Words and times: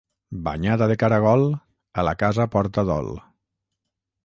Banyada 0.45 0.87
de 0.91 0.95
caragol, 1.03 1.45
a 2.03 2.07
la 2.09 2.15
casa 2.25 2.49
porta 2.57 2.87
dol. 2.91 3.13